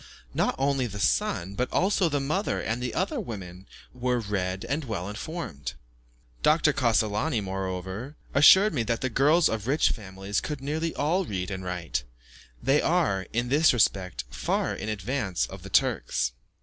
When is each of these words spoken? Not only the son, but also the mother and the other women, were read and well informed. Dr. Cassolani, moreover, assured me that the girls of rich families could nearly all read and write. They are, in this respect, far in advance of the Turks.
Not 0.33 0.55
only 0.57 0.87
the 0.87 0.97
son, 0.99 1.53
but 1.53 1.71
also 1.71 2.09
the 2.09 2.19
mother 2.19 2.59
and 2.59 2.81
the 2.81 2.95
other 2.95 3.19
women, 3.19 3.67
were 3.93 4.19
read 4.19 4.65
and 4.67 4.83
well 4.83 5.07
informed. 5.07 5.73
Dr. 6.41 6.73
Cassolani, 6.73 7.39
moreover, 7.39 8.15
assured 8.33 8.73
me 8.73 8.81
that 8.81 9.01
the 9.01 9.11
girls 9.11 9.47
of 9.47 9.67
rich 9.67 9.91
families 9.91 10.41
could 10.41 10.59
nearly 10.59 10.95
all 10.95 11.23
read 11.25 11.51
and 11.51 11.63
write. 11.63 12.03
They 12.63 12.81
are, 12.81 13.27
in 13.31 13.49
this 13.49 13.73
respect, 13.73 14.23
far 14.31 14.73
in 14.73 14.89
advance 14.89 15.45
of 15.45 15.61
the 15.61 15.69
Turks. 15.69 16.31